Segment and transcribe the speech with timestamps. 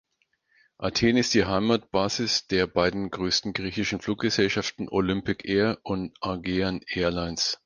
[0.79, 7.59] Athen ist die Heimatbasis der beiden größten griechischen Fluggesellschaften Olympic Air und Aegean Airlines.